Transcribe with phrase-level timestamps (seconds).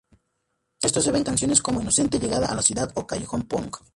[0.81, 3.77] Esto se ve en canciones como "Inocente llegada a la ciudad" o "Callejón Punk".